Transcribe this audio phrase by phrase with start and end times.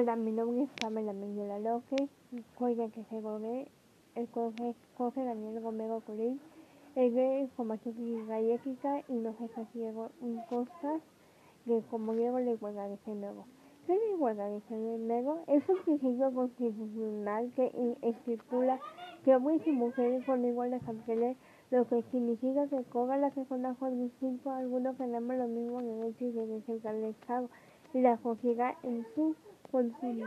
[0.00, 2.08] Hola, mi nombre es Pamela Mendiola López,
[2.58, 3.68] soy de Quejegogué,
[4.14, 6.40] el Jorge Daniel Romero Curín,
[6.94, 10.10] el de Formación Clínica y los jefes Diego
[10.48, 11.02] Costas,
[11.66, 13.44] de como Diego la igualdad de género.
[13.86, 15.40] ¿Qué es la igualdad de género?
[15.46, 18.80] Es un principio constitucional que estipula
[19.22, 21.36] que hombres y mujeres son iguales ante
[21.70, 26.32] lo que significa que todas las personas con distinto alguno tenemos los mismos derechos y
[26.32, 27.50] derechos del Estado
[27.92, 29.36] y la sociedad en su
[29.72, 30.22] 我自己